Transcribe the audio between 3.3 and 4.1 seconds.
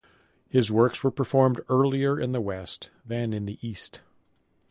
in the East.